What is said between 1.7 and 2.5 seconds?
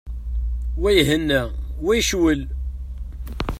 wa icewwel.